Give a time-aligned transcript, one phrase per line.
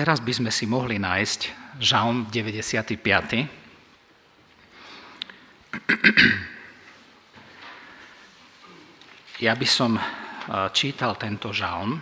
[0.00, 1.40] teraz by sme si mohli nájsť
[1.76, 2.96] Žalm 95.
[9.44, 10.02] Ja by som e,
[10.72, 12.00] čítal tento žalm,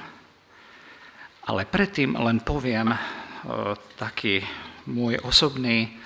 [1.47, 2.99] ale predtým len poviem e,
[3.99, 4.47] taký
[4.91, 5.99] môj osobný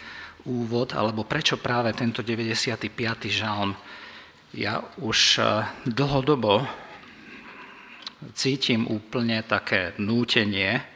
[0.48, 2.88] úvod, alebo prečo práve tento 95.
[3.28, 3.76] žalm.
[4.56, 5.44] Ja už e,
[5.92, 6.64] dlhodobo
[8.32, 10.91] cítim úplne také nútenie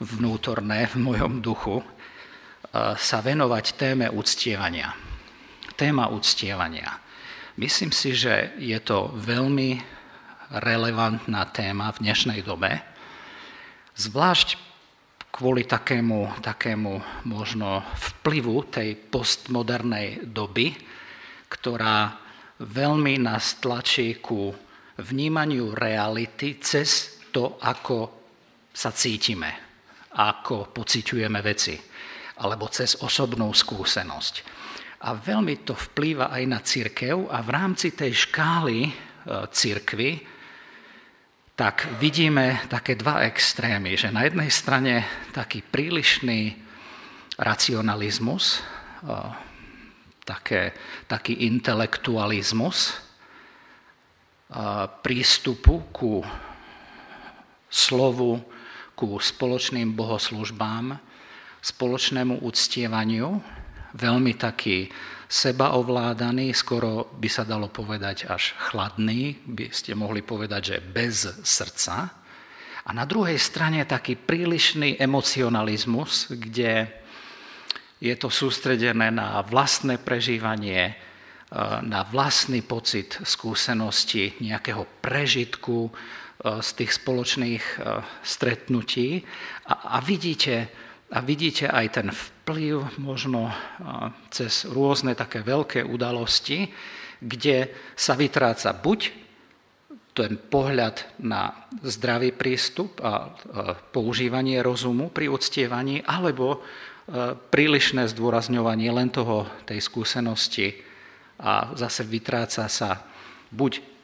[0.00, 1.80] vnútorné v mojom duchu
[2.76, 4.92] sa venovať téme uctievania.
[5.76, 7.00] Téma uctievania.
[7.56, 9.80] Myslím si, že je to veľmi
[10.60, 12.78] relevantná téma v dnešnej dobe,
[13.96, 14.60] zvlášť
[15.32, 20.76] kvôli takému, takému možno vplyvu tej postmodernej doby,
[21.48, 22.14] ktorá
[22.60, 24.52] veľmi nás tlačí ku
[24.96, 28.08] vnímaniu reality cez to, ako
[28.72, 29.65] sa cítime,
[30.16, 31.76] ako pociťujeme veci,
[32.40, 34.34] alebo cez osobnú skúsenosť.
[35.04, 38.90] A veľmi to vplýva aj na církev a v rámci tej škály e,
[39.52, 40.10] církvy
[41.56, 46.52] tak vidíme také dva extrémy, že na jednej strane taký prílišný
[47.36, 48.60] racionalizmus,
[49.04, 49.14] e,
[50.24, 50.72] také,
[51.04, 52.92] taký intelektualizmus e,
[55.04, 56.24] prístupu ku
[57.68, 58.55] slovu,
[58.96, 60.96] ku spoločným bohoslužbám,
[61.60, 63.36] spoločnému uctievaniu
[63.96, 64.88] veľmi taký
[65.26, 72.24] sebaovládaný, skoro by sa dalo povedať až chladný, by ste mohli povedať, že bez srdca.
[72.86, 76.86] A na druhej strane taký prílišný emocionalizmus, kde
[77.98, 80.94] je to sústredené na vlastné prežívanie, e,
[81.82, 85.90] na vlastný pocit skúsenosti, nejakého prežitku
[86.62, 87.76] z tých spoločných e,
[88.22, 89.22] stretnutí.
[89.66, 90.70] A, a vidíte,
[91.10, 93.50] a vidíte aj ten vplyv možno
[94.30, 96.70] cez rôzne také veľké udalosti,
[97.18, 99.26] kde sa vytráca buď
[100.16, 103.36] ten pohľad na zdravý prístup a
[103.92, 106.64] používanie rozumu pri uctievaní, alebo
[107.52, 110.74] prílišné zdôrazňovanie len toho, tej skúsenosti
[111.38, 113.04] a zase vytráca sa
[113.52, 113.95] buď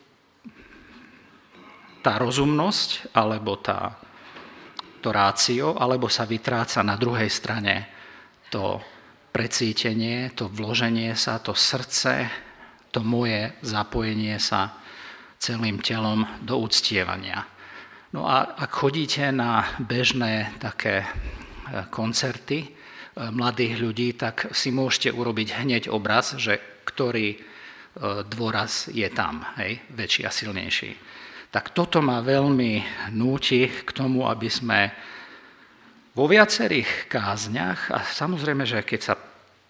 [2.03, 3.97] tá rozumnosť, alebo tá
[5.03, 7.91] to rácio, alebo sa vytráca na druhej strane
[8.55, 8.79] to
[9.35, 12.31] precítenie, to vloženie sa, to srdce,
[12.95, 14.79] to moje zapojenie sa
[15.43, 17.43] celým telom do úctievania.
[18.15, 21.07] No a ak chodíte na bežné také e,
[21.89, 22.69] koncerty e,
[23.33, 27.39] mladých ľudí, tak si môžete urobiť hneď obraz, že ktorý e,
[28.29, 30.93] dôraz je tam, hej, väčší a silnejší
[31.53, 32.81] tak toto ma veľmi
[33.13, 34.89] núti k tomu, aby sme
[36.17, 39.15] vo viacerých kázniach, a samozrejme, že keď sa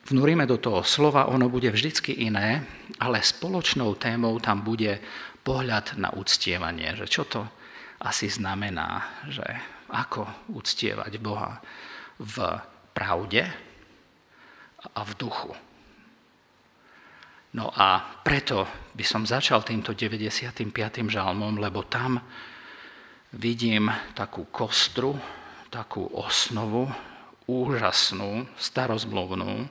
[0.07, 2.63] vnúrime do toho slova, ono bude vždycky iné,
[3.03, 5.03] ale spoločnou témou tam bude
[5.43, 7.43] pohľad na uctievanie, že čo to
[8.03, 9.47] asi znamená, že
[9.91, 11.59] ako uctievať Boha
[12.19, 12.37] v
[12.95, 13.43] pravde
[14.83, 15.51] a v duchu.
[17.53, 18.65] No a preto
[18.97, 20.73] by som začal týmto 95.
[21.05, 22.17] žalmom, lebo tam
[23.37, 25.13] vidím takú kostru,
[25.69, 26.89] takú osnovu,
[27.45, 29.69] úžasnú, starozmluvnú, e,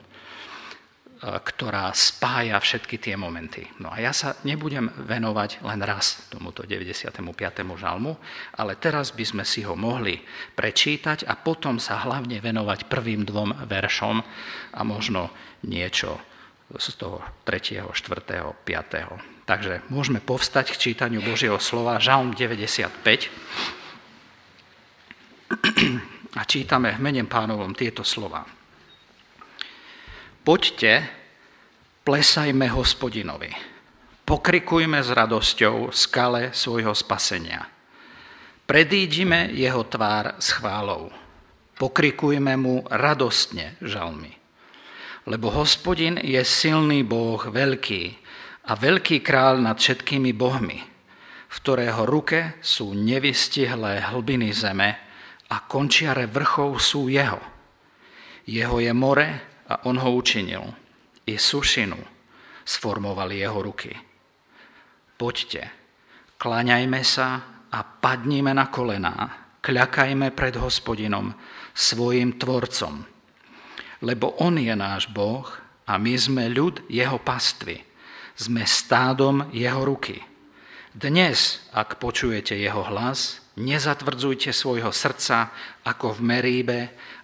[1.42, 3.66] ktorá spája všetky tie momenty.
[3.82, 7.18] No a ja sa nebudem venovať len raz tomuto 95.
[7.74, 8.14] žalmu,
[8.62, 10.22] ale teraz by sme si ho mohli
[10.54, 14.16] prečítať a potom sa hlavne venovať prvým dvom veršom
[14.70, 15.34] a možno
[15.66, 16.31] niečo
[16.78, 17.92] z toho 3., 4.,
[18.64, 19.44] 5.
[19.44, 23.28] Takže môžeme povstať k čítaniu Božieho slova, Žalm 95.
[26.32, 28.46] A čítame v mene pánovom tieto slova.
[30.42, 31.06] Poďte,
[32.02, 33.52] plesajme hospodinovi,
[34.26, 37.68] pokrikujme s radosťou skale svojho spasenia.
[38.66, 41.12] Predídime jeho tvár s chválou.
[41.76, 44.41] Pokrikujme mu radostne žalmy
[45.26, 48.02] lebo hospodin je silný Boh, veľký
[48.66, 50.80] a veľký král nad všetkými bohmi,
[51.52, 54.90] v ktorého ruke sú nevystihlé hlbiny zeme
[55.46, 57.38] a končiare vrchov sú jeho.
[58.48, 59.28] Jeho je more
[59.70, 60.64] a on ho učinil.
[61.22, 61.98] I sušinu
[62.66, 63.94] sformovali jeho ruky.
[65.14, 65.70] Poďte,
[66.34, 67.28] klaňajme sa
[67.70, 69.14] a padnime na kolená,
[69.62, 71.30] kľakajme pred hospodinom,
[71.72, 73.06] svojim tvorcom,
[74.02, 75.46] lebo On je náš Boh
[75.86, 77.78] a my sme ľud Jeho pastvy.
[78.34, 80.18] Sme stádom Jeho ruky.
[80.92, 85.54] Dnes, ak počujete Jeho hlas, nezatvrdzujte svojho srdca
[85.86, 86.80] ako v Meríbe,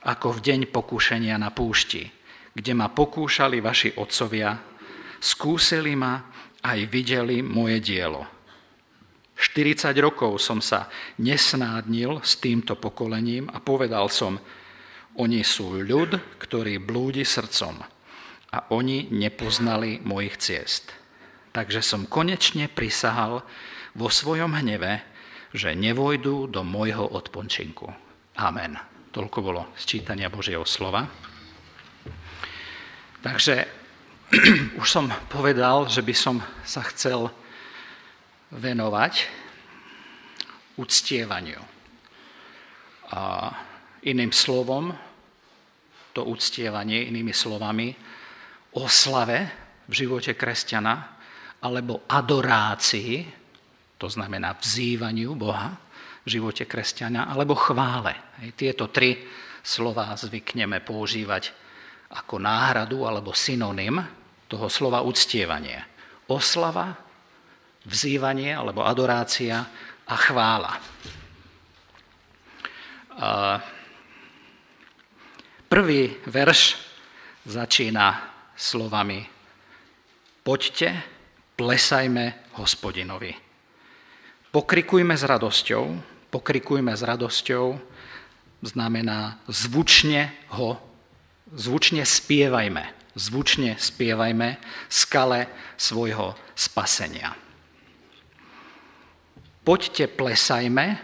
[0.06, 2.06] ako v deň pokúšenia na púšti,
[2.54, 4.56] kde ma pokúšali vaši otcovia,
[5.18, 6.22] skúsili ma
[6.62, 8.24] aj videli moje dielo.
[9.38, 10.90] 40 rokov som sa
[11.22, 14.34] nesnádnil s týmto pokolením a povedal som,
[15.18, 17.82] oni sú ľud, ktorý blúdi srdcom
[18.48, 20.94] a oni nepoznali mojich ciest.
[21.50, 23.42] Takže som konečne prisahal
[23.98, 25.02] vo svojom hneve,
[25.50, 27.90] že nevojdu do môjho odpončinku.
[28.38, 28.78] Amen.
[29.10, 31.08] Toľko bolo sčítania Božieho slova.
[33.18, 33.66] Takže
[34.80, 37.32] už som povedal, že by som sa chcel
[38.54, 39.26] venovať
[40.78, 41.58] uctievaniu.
[43.10, 43.50] A
[44.04, 44.94] iným slovom,
[46.18, 47.94] to uctievanie, inými slovami,
[48.74, 49.38] oslave
[49.86, 50.94] v živote kresťana
[51.62, 53.22] alebo adorácii,
[53.94, 55.78] to znamená vzývaniu Boha
[56.26, 58.34] v živote kresťana, alebo chvále.
[58.58, 59.22] Tieto tri
[59.62, 61.54] slova zvykneme používať
[62.10, 64.02] ako náhradu alebo synonym
[64.50, 65.78] toho slova uctievanie.
[66.30, 66.98] Oslava,
[67.86, 69.62] vzývanie alebo adorácia
[70.02, 70.72] a chvála.
[75.68, 76.80] Prvý verš
[77.44, 78.24] začína
[78.56, 79.28] slovami
[80.40, 81.04] Poďte,
[81.60, 83.36] plesajme hospodinovi.
[84.48, 85.84] Pokrikujme s radosťou.
[86.32, 87.76] Pokrikujme s radosťou
[88.64, 90.80] znamená zvučne ho,
[91.52, 92.96] zvučne spievajme.
[93.18, 94.56] Zvučne spievajme
[94.88, 97.34] skale svojho spasenia.
[99.66, 100.96] Poďte, plesajme,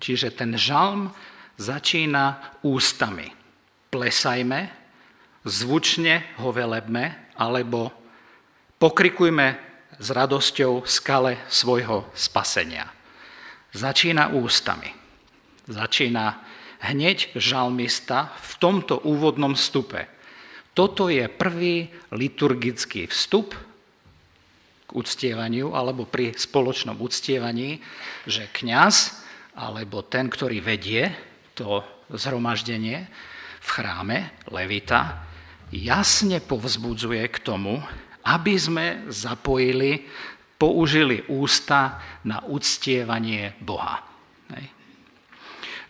[0.00, 1.12] čiže ten žalm
[1.60, 3.37] začína ústami
[3.88, 4.68] plesajme,
[5.44, 7.92] zvučne ho velebme, alebo
[8.76, 9.56] pokrikujme
[9.98, 12.86] s radosťou skale svojho spasenia.
[13.74, 14.88] Začína ústami.
[15.68, 16.40] Začína
[16.80, 20.06] hneď žalmista v tomto úvodnom vstupe.
[20.72, 23.52] Toto je prvý liturgický vstup
[24.88, 27.82] k uctievaniu alebo pri spoločnom uctievaní,
[28.24, 29.20] že kňaz
[29.58, 31.10] alebo ten, ktorý vedie
[31.58, 31.82] to
[32.14, 33.10] zhromaždenie,
[33.68, 35.28] v chráme Levita
[35.68, 37.76] jasne povzbudzuje k tomu,
[38.24, 40.08] aby sme zapojili,
[40.56, 44.00] použili ústa na uctievanie Boha.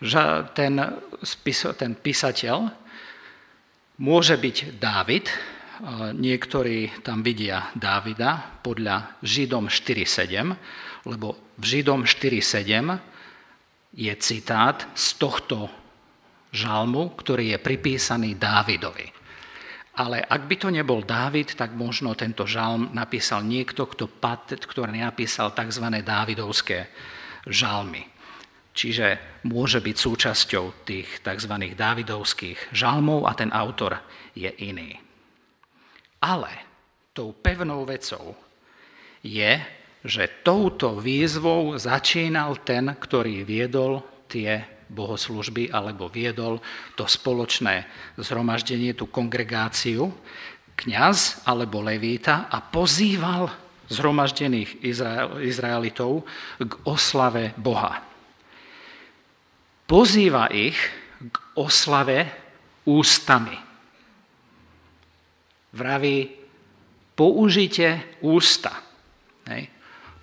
[0.03, 0.79] Že ten,
[1.75, 2.57] ten písateľ
[3.99, 5.27] môže byť Dávid,
[6.19, 15.67] niektorí tam vidia Dávida podľa Židom 4.7, lebo v Židom 4.7 je citát z tohto
[16.49, 19.19] žalmu, ktorý je pripísaný Dávidovi.
[19.99, 24.95] Ale ak by to nebol Dávid, tak možno tento žalm napísal niekto, kto pat, ktorý
[25.03, 25.85] napísal tzv.
[25.99, 26.87] dávidovské
[27.43, 28.07] žalmy.
[28.71, 31.53] Čiže môže byť súčasťou tých tzv.
[31.75, 33.99] dávidovských žalmov a ten autor
[34.31, 34.95] je iný.
[36.23, 36.51] Ale
[37.11, 38.39] tou pevnou vecou
[39.19, 39.59] je,
[39.99, 43.99] že touto výzvou začínal ten, ktorý viedol
[44.31, 46.57] tie bohoslužby alebo viedol
[46.97, 47.85] to spoločné
[48.17, 50.09] zhromaždenie, tú kongregáciu,
[50.75, 53.53] kňaz alebo levíta a pozýval
[53.89, 54.85] zhromaždených
[55.41, 56.25] Izraelitov
[56.61, 58.01] k oslave Boha.
[59.89, 60.77] Pozýva ich
[61.17, 62.29] k oslave
[62.85, 63.57] ústami.
[65.73, 66.29] Vraví,
[67.17, 68.73] použite ústa.
[69.49, 69.69] Hej.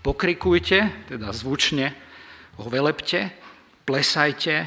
[0.07, 1.91] Pokrikujte, teda zvučne
[2.57, 3.35] ho velepte,
[3.87, 4.67] plesajte,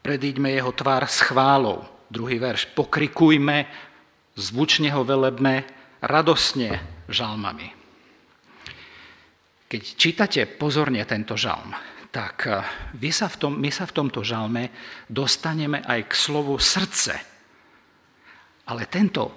[0.00, 1.84] predíďme jeho tvár s chválou.
[2.08, 3.68] Druhý verš, pokrikujme,
[4.34, 5.68] zvučne ho velebme,
[6.00, 6.80] radosne
[7.12, 7.68] žalmami.
[9.66, 11.74] Keď čítate pozorne tento žalm,
[12.08, 12.64] tak eh,
[12.96, 14.72] vy sa v tom, my sa v tomto žalme
[15.10, 17.14] dostaneme aj k slovu srdce.
[18.66, 19.36] Ale tento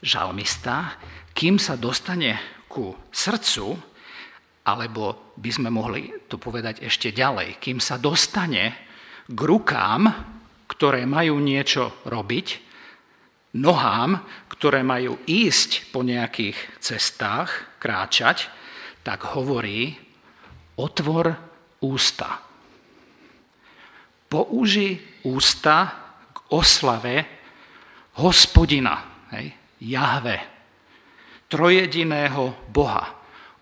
[0.00, 0.96] žalmista,
[1.36, 3.89] kým sa dostane ku srdcu,
[4.64, 8.76] alebo by sme mohli to povedať ešte ďalej, kým sa dostane
[9.24, 10.10] k rukám,
[10.68, 12.46] ktoré majú niečo robiť,
[13.56, 14.20] nohám,
[14.52, 18.52] ktoré majú ísť po nejakých cestách, kráčať,
[19.00, 19.96] tak hovorí,
[20.76, 21.32] otvor
[21.80, 22.44] ústa.
[24.30, 25.76] Použi ústa
[26.30, 27.16] k oslave
[28.20, 29.50] hospodina, hej,
[29.80, 30.38] Jahve,
[31.50, 33.19] trojediného Boha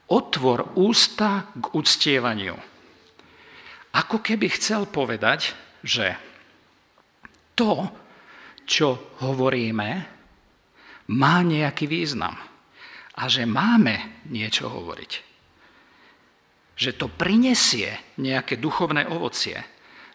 [0.08, 2.56] otvor ústa k uctievaniu.
[3.92, 5.52] Ako keby chcel povedať,
[5.84, 6.16] že
[7.56, 7.88] to,
[8.68, 9.90] čo hovoríme,
[11.08, 12.36] má nejaký význam
[13.16, 15.12] a že máme niečo hovoriť.
[16.78, 17.90] že to prinesie
[18.22, 19.58] nejaké duchovné ovocie,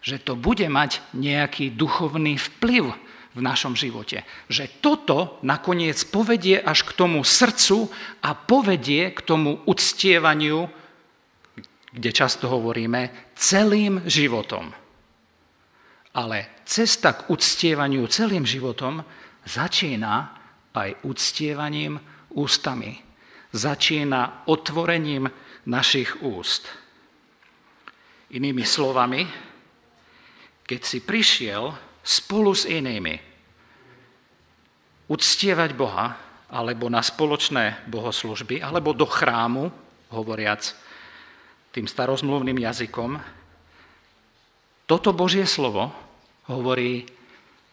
[0.00, 2.96] že to bude mať nejaký duchovný vplyv
[3.34, 4.22] v našom živote.
[4.46, 7.90] Že toto nakoniec povedie až k tomu srdcu
[8.22, 10.70] a povedie k tomu uctievaniu,
[11.90, 14.70] kde často hovoríme, celým životom.
[16.14, 19.02] Ale cesta k uctievaniu celým životom
[19.42, 20.38] začína
[20.74, 21.98] aj uctievaním
[22.34, 23.02] ústami.
[23.54, 25.30] Začína otvorením
[25.70, 26.66] našich úst.
[28.34, 29.22] Inými slovami,
[30.66, 33.16] keď si prišiel spolu s inými
[35.08, 36.16] uctievať Boha,
[36.52, 39.72] alebo na spoločné bohoslužby, alebo do chrámu,
[40.12, 40.62] hovoriac
[41.74, 43.18] tým starozmluvným jazykom,
[44.84, 45.90] toto Božie slovo
[46.46, 47.08] hovorí,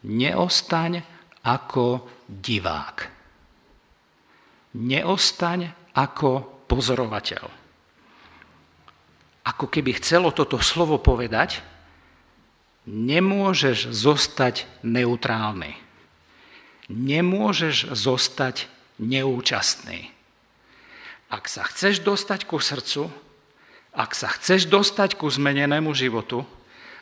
[0.07, 1.03] neostaň
[1.43, 2.97] ako divák.
[4.79, 7.61] Neostaň ako pozorovateľ
[9.41, 11.65] ako keby chcelo toto slovo povedať,
[12.85, 15.77] nemôžeš zostať neutrálny.
[16.91, 18.67] Nemôžeš zostať
[18.99, 20.11] neúčastný.
[21.31, 23.07] Ak sa chceš dostať ku srdcu,
[23.95, 26.43] ak sa chceš dostať ku zmenenému životu,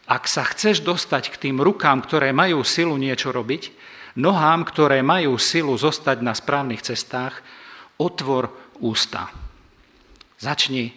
[0.09, 3.73] ak sa chceš dostať k tým rukám, ktoré majú silu niečo robiť,
[4.17, 7.41] nohám, ktoré majú silu zostať na správnych cestách,
[7.97, 8.49] otvor
[8.81, 9.29] ústa.
[10.41, 10.93] Začni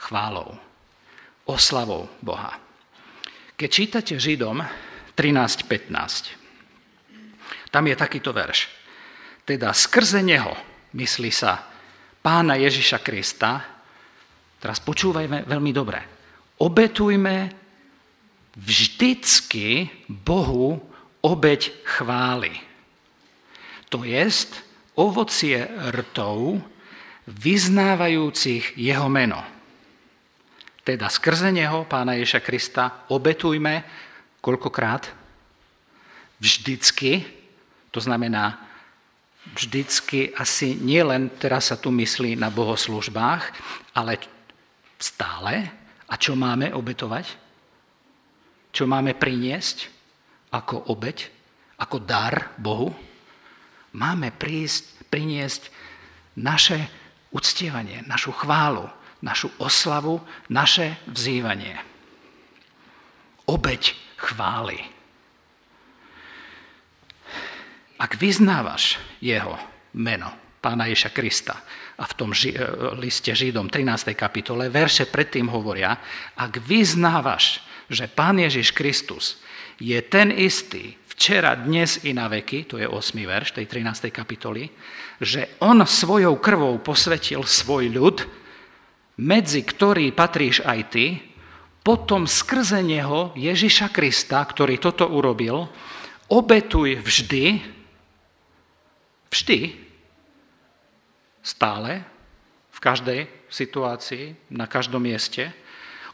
[0.00, 0.56] chválou,
[1.44, 2.69] oslavou Boha.
[3.60, 4.64] Keď čítate Židom
[5.12, 8.72] 13.15, tam je takýto verš.
[9.44, 10.56] Teda skrze Neho,
[10.96, 11.68] myslí sa
[12.24, 13.60] pána Ježiša Krista,
[14.64, 16.00] teraz počúvajme veľmi dobre,
[16.56, 17.52] obetujme
[18.56, 20.80] vždycky Bohu
[21.20, 22.56] obeď chvály.
[23.92, 24.56] To jest
[24.96, 26.64] ovocie rtov,
[27.28, 29.59] vyznávajúcich jeho meno.
[30.80, 33.84] Teda skrze Neho, Pána Ježa Krista, obetujme
[34.40, 35.12] koľkokrát?
[36.40, 37.28] Vždycky,
[37.92, 38.64] to znamená
[39.52, 43.42] vždycky asi nie len teraz sa tu myslí na bohoslužbách,
[43.92, 44.20] ale
[44.96, 45.68] stále.
[46.10, 47.26] A čo máme obetovať?
[48.72, 49.90] Čo máme priniesť
[50.54, 51.28] ako obeť,
[51.78, 52.90] ako dar Bohu?
[53.94, 55.62] Máme prísť, priniesť
[56.38, 56.78] naše
[57.34, 58.86] uctievanie, našu chválu,
[59.20, 61.76] našu oslavu, naše vzývanie.
[63.46, 64.78] Obeď chvály.
[68.00, 69.60] Ak vyznávaš jeho
[69.92, 70.32] meno,
[70.64, 71.60] pána Ježa Krista,
[72.00, 72.56] a v tom ži-
[72.96, 74.16] liste Židom 13.
[74.16, 76.00] kapitole, verše predtým hovoria,
[76.32, 77.60] ak vyznávaš,
[77.92, 79.36] že pán Ježiš Kristus
[79.76, 83.28] je ten istý včera, dnes i na veky, to je 8.
[83.28, 84.08] verš tej 13.
[84.08, 84.72] kapitoly,
[85.20, 88.24] že on svojou krvou posvetil svoj ľud,
[89.20, 91.06] medzi ktorý patríš aj ty,
[91.84, 95.68] potom skrze neho Ježiša Krista, ktorý toto urobil,
[96.32, 97.60] obetuj vždy,
[99.28, 99.60] vždy,
[101.44, 102.04] stále,
[102.72, 103.20] v každej
[103.52, 105.52] situácii, na každom mieste,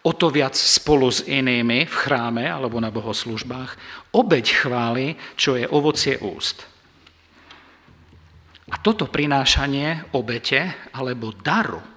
[0.03, 3.79] o to viac spolu s inými v chráme alebo na bohoslužbách,
[4.15, 5.07] obeď chvály,
[5.39, 6.67] čo je ovocie úst.
[8.67, 11.96] A toto prinášanie obete alebo daru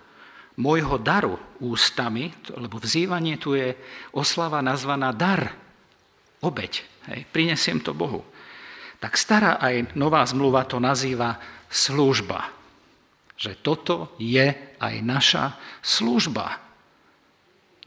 [0.59, 3.71] môjho daru ústami, lebo vzývanie tu je
[4.11, 5.55] oslava nazvaná dar,
[6.43, 8.27] obeď, hej, prinesiem to Bohu.
[8.99, 11.39] Tak stará aj nová zmluva to nazýva
[11.71, 12.51] služba.
[13.39, 16.59] Že toto je aj naša služba.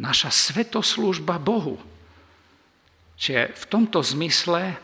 [0.00, 1.76] Naša svetoslúžba Bohu.
[3.20, 4.80] Čiže v tomto zmysle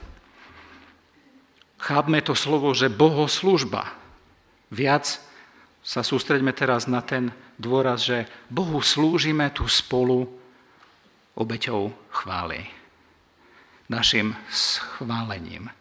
[1.80, 3.96] chápme to slovo, že bohoslužba.
[4.68, 5.16] Viac
[5.88, 10.28] sa sústreďme teraz na ten dôraz, že Bohu slúžime tu spolu
[11.32, 12.68] obeťou chvály.
[13.88, 15.72] Našim schválením,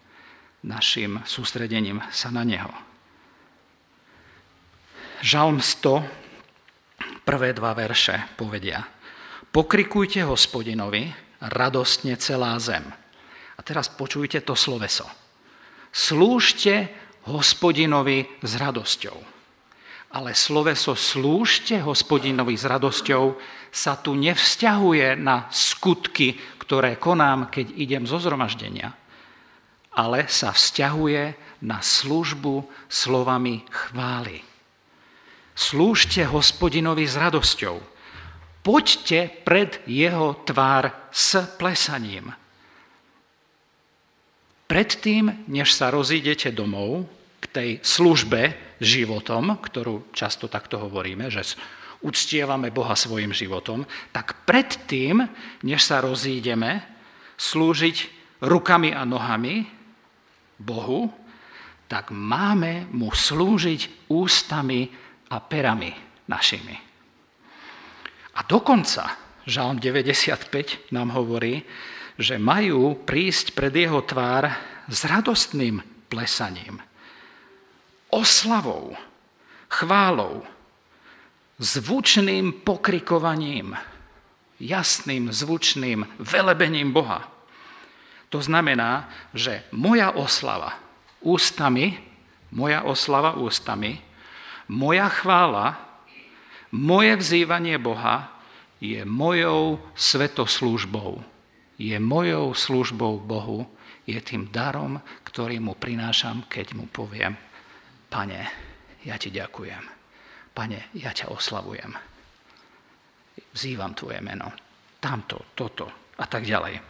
[0.63, 2.71] našim sústredením sa na Neho.
[5.27, 8.87] Žalm 100, prvé dva verše povedia
[9.51, 11.11] Pokrikujte hospodinovi,
[11.51, 12.87] radostne celá zem.
[13.57, 15.03] A teraz počujte to sloveso.
[15.91, 16.87] Slúžte
[17.27, 19.36] hospodinovi s radosťou
[20.11, 23.35] ale sloveso slúžte hospodinovi s radosťou
[23.67, 28.95] sa tu nevzťahuje na skutky, ktoré konám, keď idem zo zhromaždenia,
[29.91, 34.43] ale sa vzťahuje na službu slovami chvály.
[35.57, 37.81] Slúžte hospodinovi s radosťou.
[38.61, 42.29] Poďte pred jeho tvár s plesaním.
[44.67, 51.57] Predtým, než sa rozídete domov k tej službe, životom, ktorú často takto hovoríme, že
[52.05, 55.25] uctievame Boha svojim životom, tak predtým,
[55.65, 56.85] než sa rozídeme,
[57.37, 57.97] slúžiť
[58.45, 59.65] rukami a nohami
[60.61, 61.09] Bohu,
[61.89, 64.91] tak máme mu slúžiť ústami
[65.31, 65.93] a perami
[66.29, 66.75] našimi.
[68.37, 69.17] A dokonca
[69.47, 71.63] Žalm 95 nám hovorí,
[72.19, 74.51] že majú prísť pred jeho tvár
[74.91, 75.79] s radostným
[76.11, 76.83] plesaním,
[78.09, 78.95] oslavou,
[79.67, 80.43] chválou,
[81.57, 83.73] zvučným pokrikovaním,
[84.61, 87.25] jasným, zvučným velebením Boha.
[88.29, 90.75] To znamená, že moja oslava
[91.23, 91.97] ústami,
[92.51, 93.99] moja oslava ústami,
[94.67, 95.79] moja chvála,
[96.71, 98.27] moje vzývanie Boha
[98.83, 101.23] je mojou svetoslúžbou.
[101.77, 103.69] Je mojou službou Bohu,
[104.07, 107.37] je tým darom, ktorý mu prinášam, keď mu poviem,
[108.09, 108.39] pane,
[109.03, 109.83] ja ti ďakujem.
[110.53, 111.93] Pane, ja ťa oslavujem.
[113.53, 114.51] Vzývam tvoje meno.
[114.97, 116.81] Tamto, toto a tak ďalej.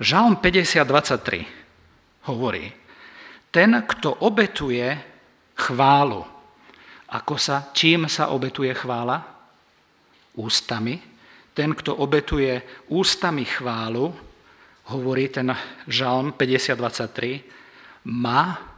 [0.00, 2.72] Žalm 50.23 hovorí,
[3.52, 4.88] ten, kto obetuje
[5.60, 6.24] chválu,
[7.12, 9.20] ako sa, čím sa obetuje chvála?
[10.40, 10.96] Ústami.
[11.52, 14.08] Ten, kto obetuje ústami chválu,
[14.88, 15.52] hovorí ten
[15.84, 18.71] žalm 50.23, má,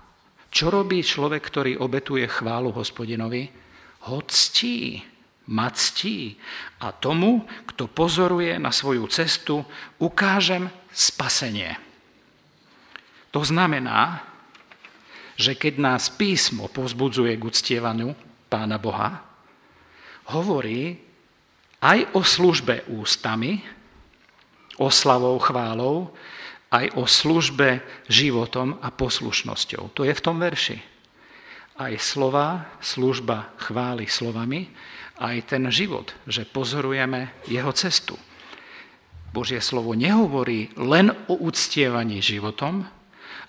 [0.54, 3.64] čo robí človek, ktorý obetuje chválu hospodinovi?
[4.04, 5.00] ho ctí,
[5.48, 6.36] ma ctí.
[6.80, 9.64] A tomu, kto pozoruje na svoju cestu,
[10.00, 11.76] ukážem spasenie.
[13.32, 14.22] To znamená,
[15.34, 18.14] že keď nás písmo povzbudzuje k uctievaniu
[18.46, 19.24] Pána Boha,
[20.30, 20.94] hovorí
[21.82, 23.60] aj o službe ústami,
[24.78, 26.14] oslavou, chválou,
[26.74, 29.94] aj o službe životom a poslušnosťou.
[29.94, 30.94] To je v tom verši
[31.74, 34.70] aj slova, služba chváli slovami,
[35.18, 38.18] aj ten život, že pozorujeme jeho cestu.
[39.34, 42.86] Božie slovo nehovorí len o uctievaní životom,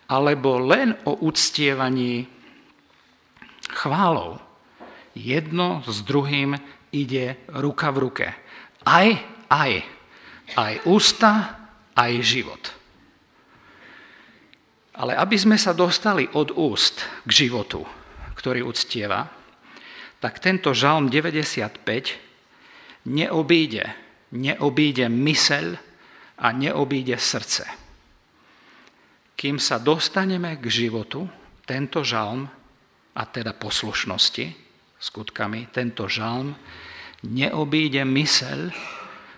[0.09, 2.25] alebo len o uctievaní
[3.69, 4.41] chválou.
[5.13, 6.57] Jedno s druhým
[6.93, 8.27] ide ruka v ruke.
[8.85, 9.09] Aj,
[9.49, 9.73] aj.
[10.57, 11.57] Aj ústa,
[11.97, 12.61] aj život.
[14.95, 17.83] Ale aby sme sa dostali od úst k životu,
[18.39, 19.27] ktorý uctieva,
[20.23, 21.83] tak tento žalm 95
[23.11, 23.85] neobíde,
[24.31, 25.65] neobíde myseľ
[26.39, 27.67] a neobíde srdce.
[29.35, 31.27] Kým sa dostaneme k životu,
[31.67, 32.47] tento žalm,
[33.15, 34.45] a teda poslušnosti,
[34.99, 36.51] skutkami, tento žalm
[37.23, 38.59] neobíde myseľ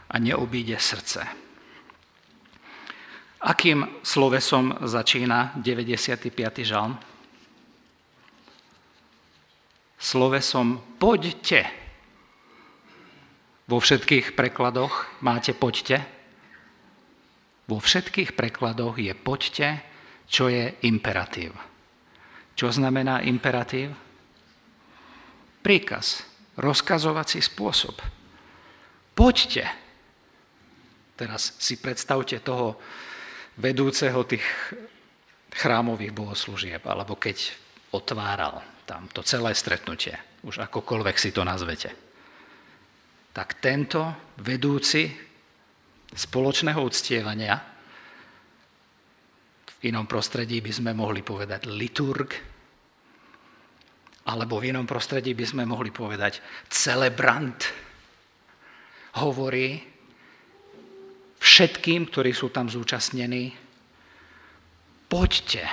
[0.10, 1.47] a neobíde srdce.
[3.38, 6.34] Akým slovesom začína 95.
[6.66, 6.98] žalm?
[9.98, 11.66] slovesom poďte.
[13.68, 16.06] Vo všetkých prekladoch máte poďte.
[17.68, 19.84] Vo všetkých prekladoch je poďte,
[20.32, 21.52] čo je imperatív.
[22.56, 23.92] Čo znamená imperatív?
[25.60, 26.24] Príkaz,
[26.56, 28.00] rozkazovací spôsob.
[29.12, 29.68] Poďte.
[31.20, 32.80] Teraz si predstavte toho
[33.58, 34.46] vedúceho tých
[35.54, 37.54] chrámových bohoslúžieb, alebo keď
[37.94, 40.16] otváral tam to celé stretnutie,
[40.46, 41.92] už akokoľvek si to nazvete.
[43.34, 45.10] Tak tento vedúci
[46.08, 47.56] spoločného uctievania,
[49.78, 52.30] v inom prostredí by sme mohli povedať liturg,
[54.28, 57.62] alebo v inom prostredí by sme mohli povedať celebrant,
[59.22, 59.97] hovorí
[61.48, 63.56] všetkým, ktorí sú tam zúčastnení,
[65.08, 65.64] poďte,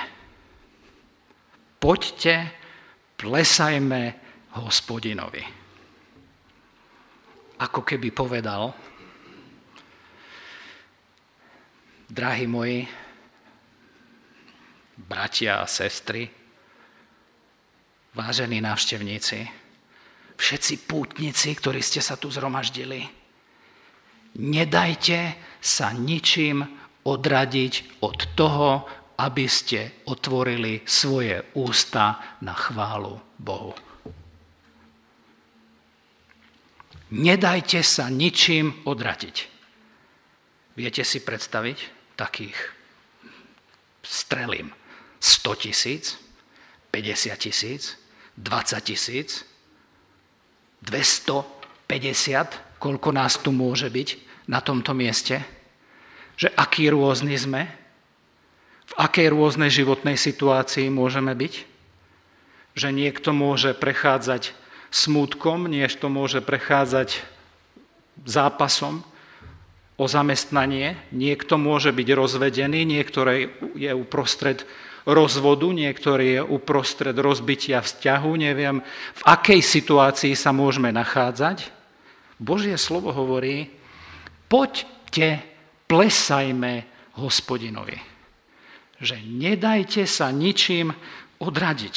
[1.83, 2.55] poďte
[3.19, 4.01] plesajme
[4.55, 5.43] hospodinovi.
[7.59, 8.71] Ako keby povedal,
[12.07, 12.87] drahí moji,
[14.95, 16.23] bratia a sestry,
[18.15, 19.39] vážení návštevníci,
[20.39, 23.24] všetci pútnici, ktorí ste sa tu zhromaždili,
[24.35, 26.65] nedajte sa ničím
[27.05, 28.83] odradiť od toho,
[29.15, 33.71] aby ste otvorili svoje ústa na chválu Bohu.
[37.15, 39.35] Nedajte sa ničím odratiť.
[40.75, 41.77] Viete si predstaviť
[42.19, 42.59] takých
[44.03, 44.75] strelím
[45.23, 46.19] 100 tisíc,
[46.91, 47.95] 50 tisíc,
[48.35, 49.47] 20 tisíc,
[50.83, 55.41] 250, koľko nás tu môže byť na tomto mieste,
[56.35, 57.67] že aký rôzny sme,
[58.85, 61.53] v akej rôznej životnej situácii môžeme byť?
[62.75, 64.53] Že niekto môže prechádzať
[64.93, 67.23] smútkom, než to môže prechádzať
[68.23, 69.01] zápasom
[69.95, 70.99] o zamestnanie.
[71.09, 74.67] Niekto môže byť rozvedený, niektorý je uprostred
[75.07, 78.81] rozvodu, niektorý je uprostred rozbitia vzťahu, neviem,
[79.15, 81.69] v akej situácii sa môžeme nachádzať.
[82.41, 83.71] Božie slovo hovorí,
[84.47, 85.41] poďte,
[85.85, 86.73] plesajme
[87.19, 87.97] hospodinovi.
[88.99, 90.95] Že nedajte sa ničím
[91.39, 91.95] odradiť.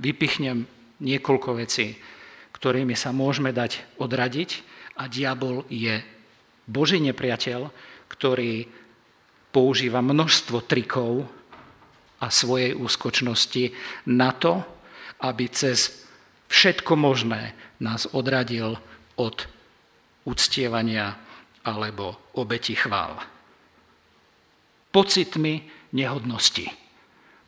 [0.00, 0.64] Vypichnem
[1.02, 1.98] niekoľko vecí,
[2.54, 4.50] ktorými sa môžeme dať odradiť
[5.00, 6.00] a diabol je
[6.68, 7.72] Boží nepriateľ,
[8.06, 8.68] ktorý
[9.50, 11.26] používa množstvo trikov
[12.20, 13.74] a svojej úskočnosti
[14.12, 14.62] na to,
[15.24, 16.06] aby cez
[16.52, 18.76] všetko možné nás odradil
[19.16, 19.36] od
[20.28, 21.16] uctievania
[21.64, 23.20] alebo obeti chvál.
[24.90, 26.66] Pocitmi nehodnosti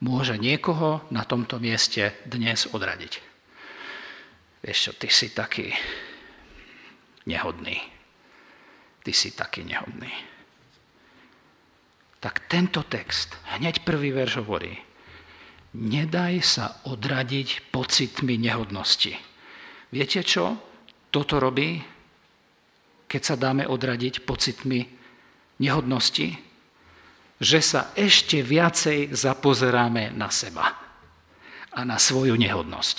[0.02, 3.12] môže niekoho na tomto mieste dnes odradiť.
[4.62, 5.74] Vieš čo, ty si taký
[7.26, 7.78] nehodný.
[9.02, 10.10] Ty si taký nehodný.
[12.22, 14.78] Tak tento text, hneď prvý verš hovorí,
[15.74, 19.18] nedaj sa odradiť pocitmi nehodnosti.
[19.90, 20.54] Viete čo?
[21.10, 21.82] Toto robí,
[23.12, 24.88] keď sa dáme odradiť pocitmi
[25.60, 26.32] nehodnosti,
[27.36, 30.72] že sa ešte viacej zapozeráme na seba
[31.76, 32.96] a na svoju nehodnosť.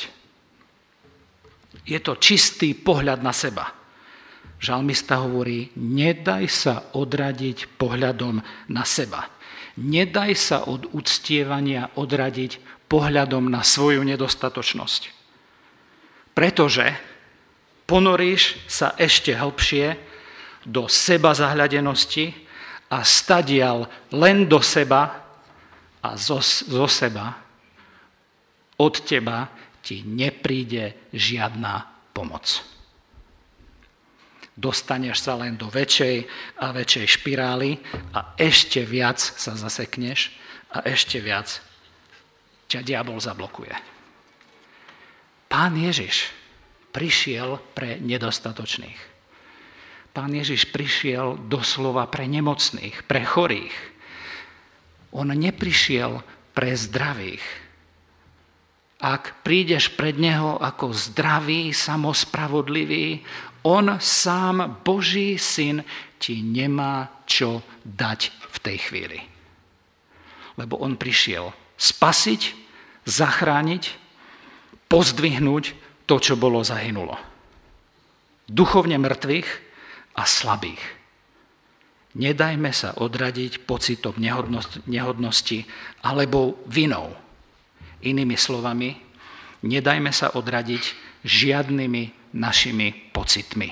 [1.89, 3.73] Je to čistý pohľad na seba.
[4.61, 8.37] Žalmista hovorí, nedaj sa odradiť pohľadom
[8.69, 9.27] na seba.
[9.81, 15.01] Nedaj sa od uctievania odradiť pohľadom na svoju nedostatočnosť.
[16.37, 17.12] Pretože
[17.85, 19.99] ponoríš sa ešte hlbšie
[20.63, 22.31] do seba zahľadenosti
[22.93, 25.23] a stadial len do seba
[26.03, 27.43] a zo, zo seba
[28.79, 29.47] od teba
[29.83, 32.63] ti nepríde žiadna pomoc.
[34.53, 36.29] Dostaneš sa len do väčšej
[36.61, 37.81] a väčšej špirály
[38.13, 40.29] a ešte viac sa zasekneš
[40.69, 41.49] a ešte viac
[42.69, 43.73] ťa diabol zablokuje.
[45.49, 46.29] Pán Ježiš
[46.93, 49.01] prišiel pre nedostatočných.
[50.13, 53.73] Pán Ježiš prišiel doslova pre nemocných, pre chorých.
[55.17, 56.21] On neprišiel
[56.53, 57.41] pre zdravých,
[59.03, 63.19] ak prídeš pred Neho ako zdravý, samospravodlivý,
[63.67, 65.83] On sám, Boží syn,
[66.15, 69.19] ti nemá čo dať v tej chvíli.
[70.55, 72.41] Lebo On prišiel spasiť,
[73.03, 73.83] zachrániť,
[74.87, 77.15] pozdvihnúť to, čo bolo zahynulo.
[78.47, 79.49] Duchovne mŕtvych
[80.19, 80.83] a slabých.
[82.13, 84.13] Nedajme sa odradiť pocitom
[84.85, 85.65] nehodnosti
[86.05, 87.23] alebo vinou
[88.03, 88.91] Inými slovami,
[89.63, 90.83] nedajme sa odradiť
[91.23, 93.69] žiadnymi našimi pocitmi.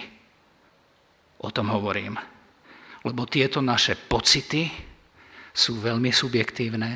[1.43, 2.15] O tom hovorím.
[3.03, 4.71] Lebo tieto naše pocity
[5.51, 6.91] sú veľmi subjektívne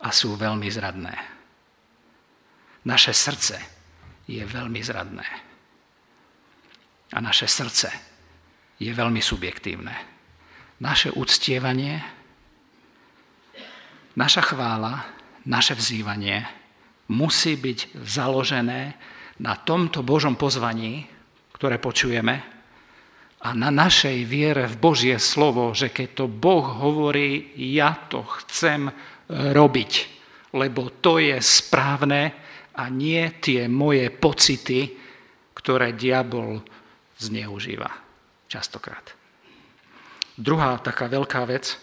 [0.00, 1.14] a sú veľmi zradné.
[2.88, 3.75] Naše srdce
[4.26, 5.26] je veľmi zradné.
[7.14, 7.88] A naše srdce
[8.82, 9.94] je veľmi subjektívne.
[10.82, 12.02] Naše uctievanie,
[14.18, 16.42] naša chvála naše vzývanie
[17.08, 18.98] musí byť založené
[19.38, 21.06] na tomto Božom pozvaní,
[21.54, 22.42] ktoré počujeme,
[23.46, 28.90] a na našej viere v Božie slovo, že keď to Boh hovorí, ja to chcem
[29.30, 29.92] robiť,
[30.56, 32.34] lebo to je správne
[32.76, 34.92] a nie tie moje pocity,
[35.56, 36.60] ktoré diabol
[37.16, 37.88] zneužíva
[38.46, 39.16] častokrát.
[40.36, 41.80] Druhá taká veľká vec,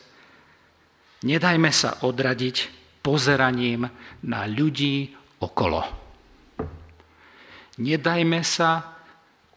[1.26, 2.70] nedajme sa odradiť
[3.02, 3.90] pozeraním
[4.24, 5.10] na ľudí
[5.42, 5.82] okolo.
[7.82, 8.94] Nedajme sa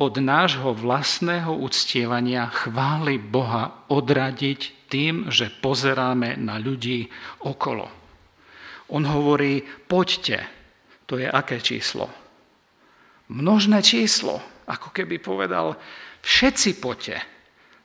[0.00, 7.08] od nášho vlastného uctievania chvály Boha odradiť tým, že pozeráme na ľudí
[7.44, 7.88] okolo.
[8.92, 10.55] On hovorí, poďte,
[11.06, 12.10] to je aké číslo?
[13.30, 15.74] Množné číslo, ako keby povedal,
[16.22, 17.18] všetci poďte.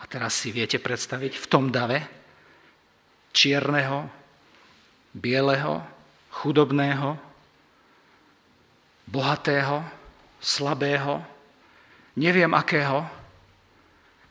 [0.02, 2.02] A teraz si viete predstaviť v tom dave
[3.32, 4.10] čierneho,
[5.14, 5.82] bieleho,
[6.32, 7.18] chudobného,
[9.08, 9.84] bohatého,
[10.42, 11.22] slabého,
[12.18, 13.06] neviem akého,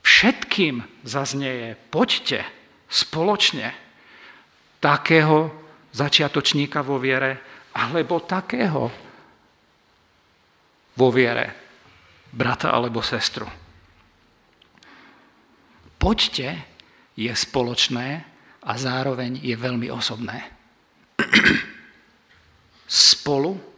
[0.02, 2.42] všetkým zaznieje, poďte
[2.90, 3.70] spoločne
[4.80, 5.52] takého
[5.92, 8.82] začiatočníka vo viere, alebo takého
[10.96, 11.46] vo viere,
[12.30, 13.46] brata alebo sestru.
[16.00, 16.48] Poďte
[17.14, 18.08] je spoločné
[18.64, 20.38] a zároveň je veľmi osobné
[22.88, 23.70] spolu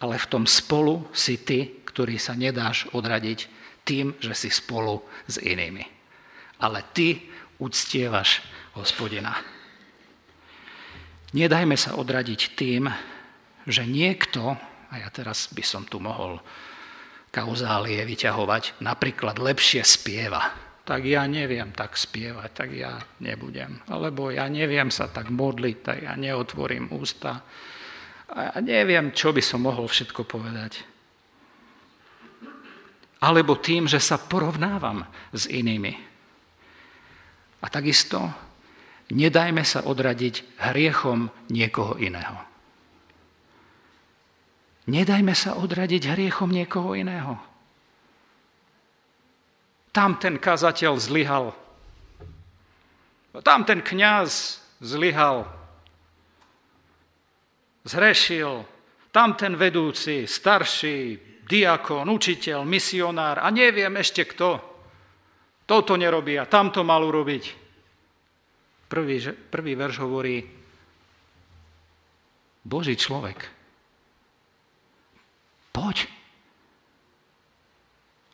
[0.00, 3.38] ale v tom spolu si ty, ktorý sa nedáš odradiť
[3.84, 5.84] tým, že si spolu s inými.
[6.64, 7.28] Ale ty
[7.60, 8.40] uctievaš
[8.72, 9.36] hospodina.
[11.30, 12.90] Nedajme sa odradiť tým,
[13.62, 14.58] že niekto,
[14.90, 16.42] a ja teraz by som tu mohol
[17.30, 20.50] kauzálie vyťahovať, napríklad lepšie spieva.
[20.82, 23.78] Tak ja neviem tak spievať, tak ja nebudem.
[23.86, 27.46] Alebo ja neviem sa tak modliť, tak ja neotvorím ústa.
[28.34, 30.82] A ja neviem, čo by som mohol všetko povedať.
[33.22, 35.94] Alebo tým, že sa porovnávam s inými.
[37.62, 38.49] A takisto
[39.10, 42.38] nedajme sa odradiť hriechom niekoho iného.
[44.90, 47.38] Nedajme sa odradiť hriechom niekoho iného.
[49.90, 51.54] Tam ten kazateľ zlyhal.
[53.42, 55.46] Tam ten kňaz zlyhal.
[57.86, 58.66] Zrešil.
[59.10, 64.50] Tam ten vedúci, starší, diakon, učiteľ, misionár a neviem ešte kto.
[65.66, 67.59] Toto nerobí a tamto mal urobiť.
[68.90, 69.22] Prvý,
[69.54, 70.42] prvý verš hovorí,
[72.66, 73.60] Boží človek
[75.70, 76.10] Poď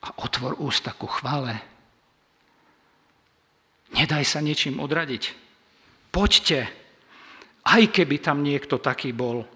[0.03, 1.61] a otvor ústa ku chvále.
[3.95, 5.31] Nedaj sa ničím odradiť.
[6.11, 6.67] Poďte,
[7.63, 9.47] aj keby tam niekto taký bol.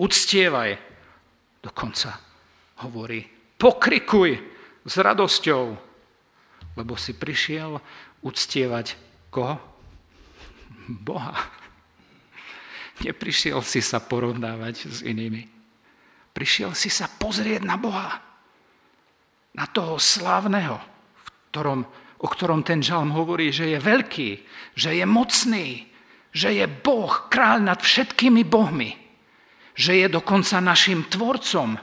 [0.00, 0.80] Uctievaj.
[1.60, 2.16] Dokonca
[2.82, 3.28] hovorí,
[3.60, 4.40] pokrikuj
[4.82, 5.64] s radosťou,
[6.74, 7.76] lebo si prišiel
[8.24, 8.96] uctievať
[9.28, 9.69] koho?
[10.98, 11.36] Boha.
[13.00, 15.48] Neprišiel si sa porovnávať s inými.
[16.30, 18.20] Prišiel si sa pozrieť na Boha.
[19.56, 21.80] Na toho slávneho, v ktorom,
[22.20, 24.30] o ktorom ten žalm hovorí, že je veľký,
[24.78, 25.68] že je mocný,
[26.30, 28.94] že je Boh, kráľ nad všetkými bohmi,
[29.74, 31.74] že je dokonca našim tvorcom,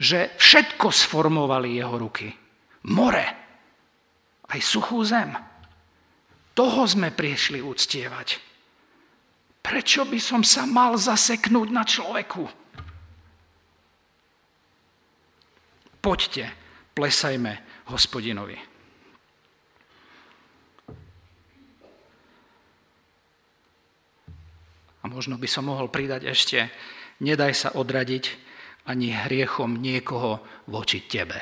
[0.00, 2.32] že všetko sformovali jeho ruky.
[2.90, 3.26] More,
[4.50, 5.36] aj suchú zem.
[6.56, 8.40] Toho sme prišli uctievať.
[9.60, 12.48] Prečo by som sa mal zaseknúť na človeku?
[16.00, 16.48] Poďte,
[16.96, 18.56] plesajme hospodinovi.
[25.02, 26.72] A možno by som mohol pridať ešte,
[27.20, 28.24] nedaj sa odradiť
[28.88, 30.40] ani hriechom niekoho
[30.72, 31.36] voči tebe.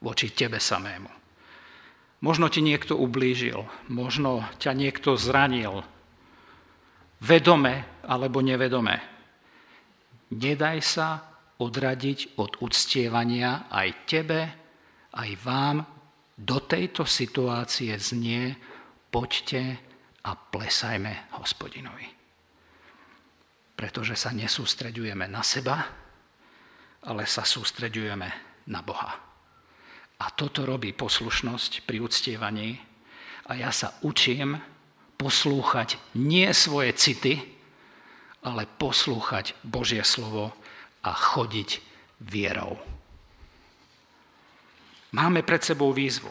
[0.00, 1.21] Voči tebe samému.
[2.22, 5.82] Možno ti niekto ublížil, možno ťa niekto zranil,
[7.18, 9.02] vedome alebo nevedome.
[10.30, 11.08] Nedaj sa
[11.58, 14.40] odradiť od uctievania aj tebe,
[15.14, 15.82] aj vám
[16.38, 18.54] do tejto situácie znie
[19.10, 19.62] poďte
[20.22, 22.06] a plesajme hospodinovi.
[23.74, 25.76] Pretože sa nesústreďujeme na seba,
[27.02, 28.28] ale sa sústreďujeme
[28.70, 29.31] na Boha.
[30.22, 32.78] A toto robí poslušnosť pri uctievaní.
[33.50, 34.54] A ja sa učím
[35.18, 37.42] poslúchať nie svoje city,
[38.46, 40.54] ale poslúchať Božie slovo
[41.02, 41.82] a chodiť
[42.22, 42.78] vierou.
[45.10, 46.30] Máme pred sebou výzvu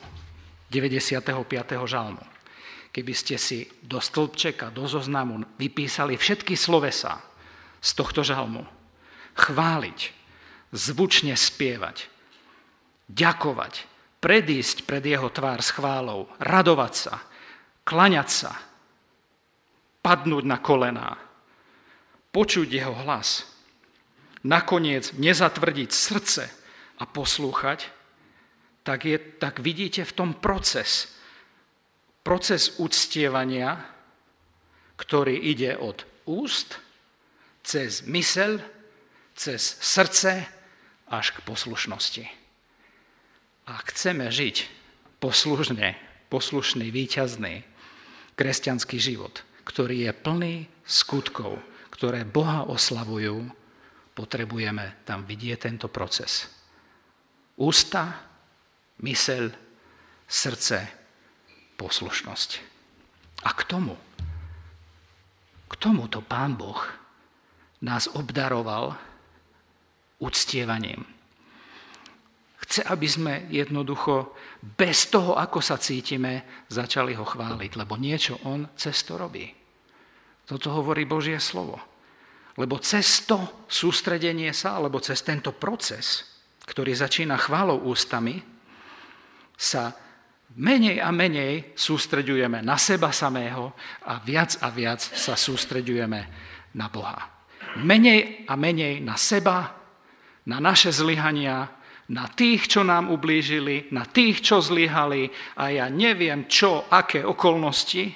[0.72, 1.28] 95.
[1.84, 2.24] žalmu.
[2.92, 7.20] Keby ste si do stĺpčeka, do zoznamu vypísali všetky slovesa
[7.80, 8.68] z tohto žalmu,
[9.36, 10.00] chváliť,
[10.76, 12.11] zvučne spievať,
[13.12, 13.74] ďakovať,
[14.24, 17.16] predísť pred jeho tvár s chválou, radovať sa,
[17.84, 18.54] klaňať sa,
[20.02, 21.18] padnúť na kolená,
[22.32, 23.46] počuť jeho hlas,
[24.48, 26.44] nakoniec nezatvrdiť srdce
[26.98, 27.90] a poslúchať,
[28.82, 31.14] tak, je, tak vidíte v tom proces.
[32.22, 33.78] Proces uctievania,
[34.98, 36.78] ktorý ide od úst,
[37.62, 38.62] cez mysel,
[39.38, 40.46] cez srdce
[41.10, 42.41] až k poslušnosti.
[43.72, 44.68] A chceme žiť
[45.24, 45.96] poslušne,
[46.28, 47.64] poslušný, výťazný
[48.36, 51.56] kresťanský život, ktorý je plný skutkov,
[51.88, 53.48] ktoré Boha oslavujú,
[54.12, 56.52] potrebujeme tam vidieť tento proces.
[57.56, 58.28] Ústa,
[59.08, 59.56] mysel,
[60.28, 60.92] srdce,
[61.80, 62.50] poslušnosť.
[63.48, 63.96] A k tomu,
[65.72, 66.84] k tomuto Pán Boh
[67.80, 69.00] nás obdaroval
[70.20, 71.21] uctievaním.
[72.72, 74.32] Chce, aby sme jednoducho
[74.64, 79.44] bez toho, ako sa cítime, začali ho chváliť, lebo niečo on cez to robí.
[80.48, 81.76] Toto hovorí Božie slovo.
[82.56, 86.24] Lebo cez to sústredenie sa, alebo cez tento proces,
[86.64, 88.40] ktorý začína chválou ústami,
[89.60, 89.92] sa
[90.56, 93.76] menej a menej sústreďujeme na seba samého
[94.08, 96.22] a viac a viac sa sústreďujeme
[96.80, 97.20] na Boha.
[97.84, 99.82] Menej a menej na seba
[100.46, 101.70] na naše zlyhania,
[102.12, 108.12] na tých, čo nám ublížili, na tých, čo zlyhali a ja neviem čo, aké okolnosti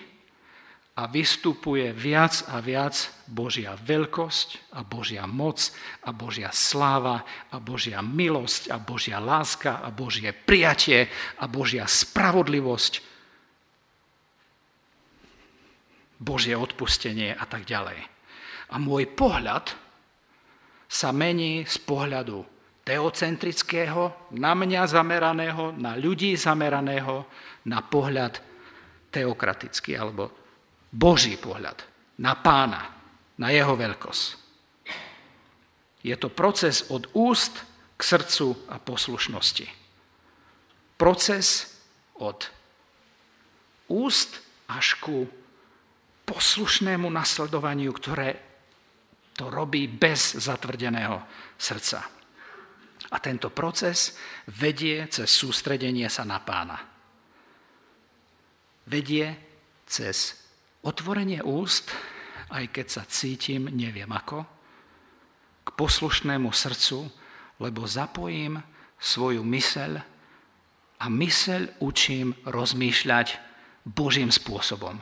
[0.95, 2.95] a vystupuje viac a viac
[3.27, 5.71] Božia veľkosť a Božia moc
[6.03, 11.07] a Božia sláva a Božia milosť a Božia láska a Božie prijatie
[11.39, 13.15] a Božia spravodlivosť
[16.15, 17.99] Božie odpustenie a tak ďalej.
[18.71, 19.75] A môj pohľad
[20.87, 22.54] sa mení z pohľadu
[22.85, 27.25] teocentrického, na mňa zameraného, na ľudí zameraného,
[27.65, 28.37] na pohľad
[29.09, 30.29] teokratický, alebo
[30.93, 31.81] Boží pohľad,
[32.21, 32.93] na pána,
[33.41, 34.25] na jeho veľkosť.
[36.05, 37.65] Je to proces od úst
[37.97, 39.65] k srdcu a poslušnosti.
[40.95, 41.73] Proces
[42.21, 42.45] od
[43.89, 44.37] úst
[44.69, 45.25] až ku
[46.29, 48.37] poslušnému nasledovaniu, ktoré
[49.33, 51.19] to robí bez zatvrdeného
[51.57, 52.14] srdca.
[53.15, 54.19] A tento proces
[54.51, 56.75] vedie cez sústredenie sa na pána.
[58.91, 59.31] Vedie
[59.87, 60.35] cez
[60.83, 61.95] otvorenie úst,
[62.51, 64.43] aj keď sa cítim, neviem ako,
[65.63, 67.07] k poslušnému srdcu,
[67.63, 68.59] lebo zapojím
[68.99, 69.91] svoju myseľ
[70.99, 73.39] a myseľ učím rozmýšľať
[73.87, 74.99] Božím spôsobom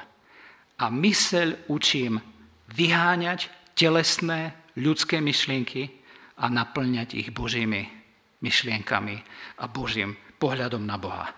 [0.77, 2.21] a myseľ učím
[2.69, 5.97] vyháňať telesné ľudské myšlienky
[6.37, 8.02] a naplňať ich Božími
[8.43, 9.17] myšlienkami
[9.63, 11.31] a Božím pohľadom na Boha.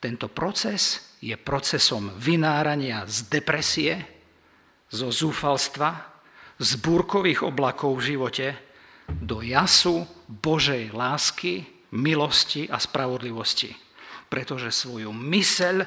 [0.00, 3.94] Tento proces je procesom vynárania z depresie,
[4.88, 5.96] zo zúfalstva,
[6.60, 8.46] z búrkových oblakov v živote
[9.08, 13.72] do jasu Božej lásky, milosti a spravodlivosti.
[14.28, 15.84] Pretože svoju myseľ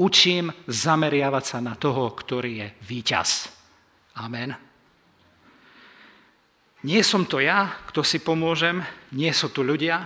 [0.00, 3.52] učím zameriavať sa na toho, ktorý je víťaz.
[4.20, 4.69] Amen.
[6.80, 8.80] Nie som to ja, kto si pomôžem,
[9.12, 10.00] nie sú tu ľudia,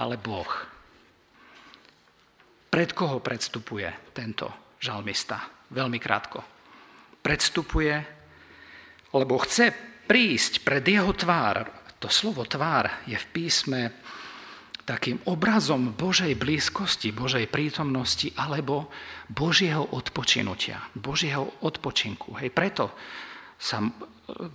[0.00, 0.48] ale Boh.
[2.72, 5.44] Pred koho predstupuje tento žalmista?
[5.68, 6.40] Veľmi krátko.
[7.20, 7.94] Predstupuje,
[9.12, 9.74] lebo chce
[10.08, 11.68] prísť pred jeho tvár.
[12.00, 13.92] To slovo tvár je v písme
[14.88, 18.88] takým obrazom Božej blízkosti, Božej prítomnosti alebo
[19.28, 22.40] Božieho odpočinutia, Božieho odpočinku.
[22.40, 22.96] Hej, preto
[23.60, 23.84] sa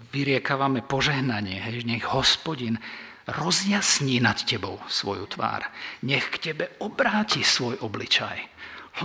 [0.09, 2.81] vyriekavame požehnanie, hej, nech hospodin
[3.29, 5.69] rozjasní nad tebou svoju tvár.
[6.01, 8.37] Nech k tebe obráti svoj obličaj,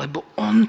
[0.00, 0.64] lebo on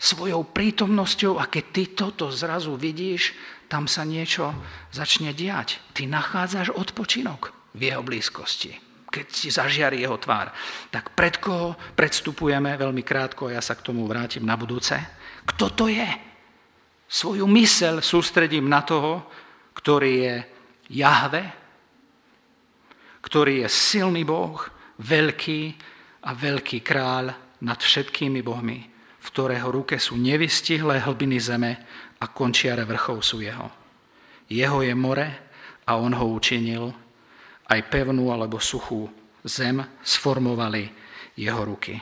[0.00, 3.36] svojou prítomnosťou, a keď ty toto zrazu vidíš,
[3.70, 4.50] tam sa niečo
[4.90, 5.78] začne diať.
[5.94, 10.48] Ty nachádzaš odpočinok v jeho blízkosti keď si zažiari jeho tvár.
[10.88, 14.96] Tak pred koho predstupujeme veľmi krátko, ja sa k tomu vrátim na budúce.
[15.44, 16.31] Kto to je?
[17.12, 19.28] Svoju mysel sústredím na toho,
[19.76, 20.36] ktorý je
[20.96, 21.44] Jahve,
[23.20, 24.56] ktorý je silný Boh,
[24.96, 25.60] veľký
[26.24, 27.36] a veľký kráľ
[27.68, 28.80] nad všetkými bohmi,
[29.20, 31.72] v ktorého ruke sú nevystihlé hlbiny zeme
[32.16, 33.68] a končiare vrchov sú jeho.
[34.48, 35.28] Jeho je more
[35.84, 36.88] a on ho učinil
[37.68, 39.04] aj pevnú alebo suchú
[39.44, 40.88] zem sformovali
[41.36, 42.00] jeho ruky.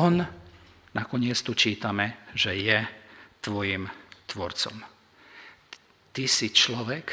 [0.00, 0.16] On,
[0.96, 3.03] nakoniec tu čítame, že je
[3.44, 3.84] tvojim
[4.24, 4.80] tvorcom.
[6.14, 7.06] Ty si človek,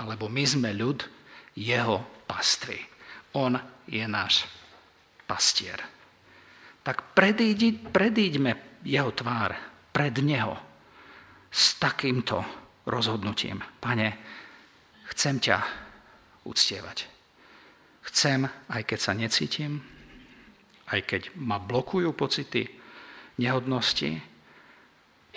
[0.00, 1.04] alebo my sme ľud,
[1.58, 2.80] jeho pastvy.
[3.36, 3.52] On
[3.84, 4.48] je náš
[5.28, 5.76] pastier.
[6.80, 9.52] Tak predíď, predíďme jeho tvár
[9.92, 10.56] pred neho
[11.52, 12.40] s takýmto
[12.88, 13.60] rozhodnutím.
[13.82, 14.08] Pane,
[15.12, 15.58] chcem ťa
[16.48, 17.04] uctievať.
[18.08, 19.84] Chcem, aj keď sa necítim,
[20.88, 22.64] aj keď ma blokujú pocity
[23.36, 24.16] nehodnosti,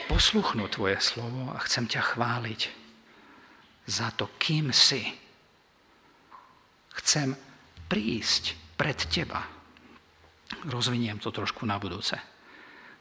[0.10, 2.62] posluchnúť Tvoje slovo a chcem ťa chváliť
[3.90, 5.02] za to, kým si.
[7.02, 7.34] Chcem
[7.90, 9.42] prísť pred Teba.
[10.68, 12.16] Rozviniem to trošku na budúce.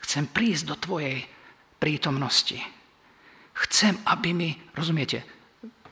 [0.01, 1.25] Chcem prísť do Tvojej
[1.81, 2.61] prítomnosti.
[3.53, 5.25] Chcem, aby mi, rozumiete,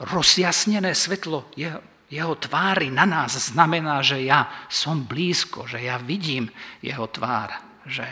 [0.00, 6.48] rozjasnené svetlo jeho, jeho tvári na nás znamená, že ja som blízko, že ja vidím
[6.80, 7.52] jeho tvár,
[7.84, 8.04] že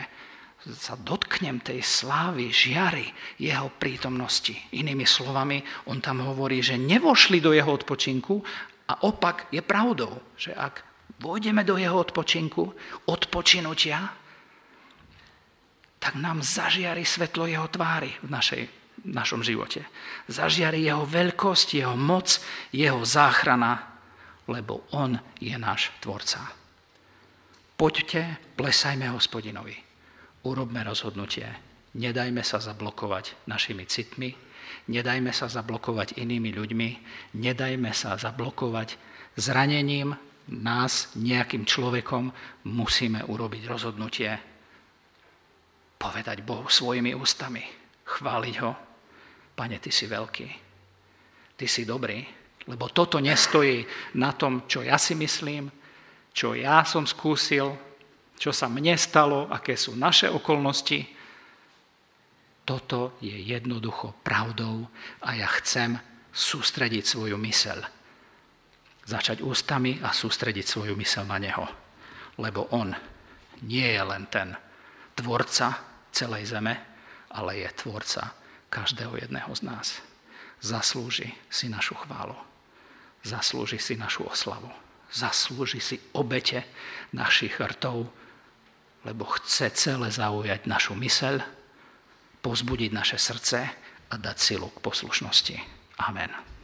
[0.75, 3.07] sa dotknem tej slávy, žiary
[3.39, 4.55] jeho prítomnosti.
[4.75, 8.43] Inými slovami, on tam hovorí, že nevošli do jeho odpočinku
[8.91, 10.83] a opak je pravdou, že ak
[11.23, 12.63] vôjdeme do jeho odpočinku,
[13.07, 14.11] odpočinutia,
[15.97, 18.63] tak nám zažiari svetlo jeho tvári v našej
[18.97, 19.85] v našom živote.
[20.25, 22.41] Zažiari jeho veľkosť, jeho moc,
[22.73, 24.01] jeho záchrana,
[24.49, 26.41] lebo on je náš tvorca.
[27.77, 29.86] Poďte, plesajme hospodinovi.
[30.47, 31.43] Urobme rozhodnutie.
[31.99, 34.31] Nedajme sa zablokovať našimi citmi.
[34.87, 36.89] Nedajme sa zablokovať inými ľuďmi,
[37.35, 38.95] nedajme sa zablokovať
[39.35, 40.15] zranením
[40.47, 42.31] nás nejakým človekom,
[42.71, 44.31] musíme urobiť rozhodnutie,
[45.99, 47.63] povedať Bohu svojimi ústami,
[48.07, 48.71] chváliť ho.
[49.59, 50.47] Pane, Ty si veľký,
[51.59, 52.23] Ty si dobrý,
[52.71, 53.83] lebo toto nestojí
[54.15, 55.67] na tom, čo ja si myslím,
[56.31, 57.86] čo ja som skúsil,
[58.37, 61.09] čo sa mne stalo, aké sú naše okolnosti.
[62.61, 64.85] Toto je jednoducho pravdou
[65.25, 65.97] a ja chcem
[66.29, 67.79] sústrediť svoju myseľ.
[69.07, 71.65] Začať ústami a sústrediť svoju myseľ na Neho.
[72.37, 72.93] Lebo On
[73.65, 74.53] nie je len ten
[75.17, 75.81] tvorca
[76.13, 76.77] celej zeme,
[77.33, 78.37] ale je tvorca
[78.69, 79.87] každého jedného z nás.
[80.61, 82.37] Zaslúži si našu chválu.
[83.25, 84.69] Zaslúži si našu oslavu.
[85.09, 86.67] Zaslúži si obete
[87.15, 88.11] našich rtov,
[89.07, 91.39] lebo chce celé zaujať našu myseľ,
[92.43, 93.59] pozbudiť naše srdce
[94.11, 95.57] a dať silu k poslušnosti.
[96.03, 96.56] Amen.